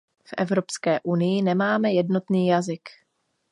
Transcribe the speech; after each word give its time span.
V 0.25 0.33
Evropské 0.37 0.99
unii 1.03 1.41
nemáme 1.41 1.91
jednotný 1.93 2.47
jazyk. 2.47 2.89